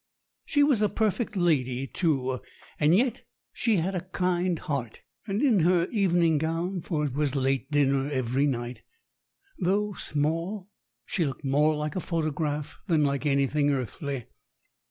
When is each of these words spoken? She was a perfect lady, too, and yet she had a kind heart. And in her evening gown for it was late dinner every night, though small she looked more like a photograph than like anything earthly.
She 0.45 0.63
was 0.63 0.81
a 0.81 0.89
perfect 0.89 1.35
lady, 1.35 1.85
too, 1.85 2.39
and 2.79 2.97
yet 2.97 3.21
she 3.53 3.75
had 3.75 3.93
a 3.93 4.01
kind 4.09 4.57
heart. 4.57 5.01
And 5.27 5.43
in 5.43 5.59
her 5.59 5.85
evening 5.91 6.39
gown 6.39 6.81
for 6.81 7.05
it 7.05 7.13
was 7.13 7.35
late 7.35 7.69
dinner 7.69 8.09
every 8.09 8.47
night, 8.47 8.81
though 9.59 9.93
small 9.93 10.71
she 11.05 11.23
looked 11.23 11.45
more 11.45 11.75
like 11.75 11.95
a 11.95 11.99
photograph 11.99 12.79
than 12.87 13.03
like 13.03 13.27
anything 13.27 13.69
earthly. 13.69 14.25